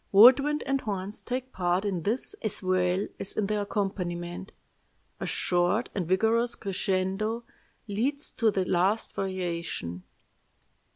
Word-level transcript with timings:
Wood 0.11 0.39
wind 0.39 0.63
and 0.65 0.81
horns 0.81 1.21
take 1.21 1.51
part 1.53 1.85
in 1.85 2.01
this 2.01 2.33
as 2.41 2.63
well 2.63 3.07
as 3.19 3.33
in 3.33 3.45
the 3.45 3.61
accompaniment. 3.61 4.51
A 5.19 5.27
short 5.27 5.89
and 5.93 6.07
vigorous 6.07 6.55
crescendo 6.55 7.43
leads 7.87 8.31
to 8.31 8.49
the 8.49 8.65
last 8.65 9.13
variation. 9.13 10.01